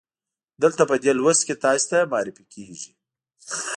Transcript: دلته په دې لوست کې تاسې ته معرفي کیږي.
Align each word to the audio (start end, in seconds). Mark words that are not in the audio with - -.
دلته 0.63 0.83
په 0.89 0.95
دې 1.03 1.11
لوست 1.17 1.41
کې 1.47 1.55
تاسې 1.63 1.85
ته 1.91 1.97
معرفي 2.11 2.43
کیږي. 2.53 2.91